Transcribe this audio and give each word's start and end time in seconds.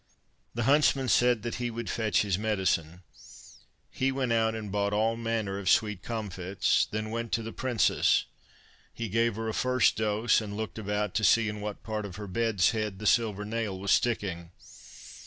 The 0.55 0.63
huntsman 0.63 1.09
said 1.09 1.43
that 1.43 1.57
he 1.61 1.69
would 1.69 1.87
fetch 1.87 2.23
his 2.23 2.35
medicine. 2.39 3.03
He 3.91 4.11
went 4.11 4.33
out 4.33 4.55
and 4.55 4.71
bought 4.71 4.93
all 4.93 5.15
manner 5.15 5.59
of 5.59 5.65
[Pg 5.65 5.67
96] 5.69 5.77
sweet 5.77 6.01
comfits, 6.01 6.87
and 6.91 6.97
then 7.05 7.11
went 7.11 7.31
to 7.33 7.43
the 7.43 7.51
princess. 7.51 8.25
He 8.91 9.09
gave 9.09 9.35
her 9.35 9.47
a 9.47 9.53
first 9.53 9.97
dose, 9.97 10.41
and 10.41 10.57
looked 10.57 10.79
about 10.79 11.13
to 11.13 11.23
see 11.23 11.47
in 11.47 11.61
what 11.61 11.83
part 11.83 12.07
of 12.07 12.15
her 12.15 12.25
bed's 12.25 12.71
head 12.71 12.97
the 12.97 13.05
silver 13.05 13.45
nail 13.45 13.79
was 13.79 13.91
sticking. 13.91 14.49